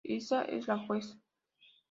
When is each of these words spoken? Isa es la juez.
Isa 0.03 0.43
es 0.45 0.67
la 0.67 0.79
juez. 0.87 1.15